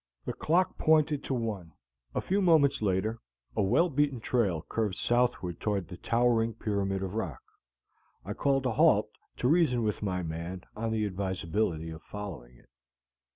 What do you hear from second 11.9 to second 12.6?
of following